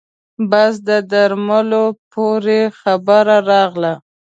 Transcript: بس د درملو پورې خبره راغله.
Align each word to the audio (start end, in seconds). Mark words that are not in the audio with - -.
بس 0.49 0.73
د 0.87 0.89
درملو 1.11 1.85
پورې 2.13 2.59
خبره 2.79 3.37
راغله. 3.51 3.93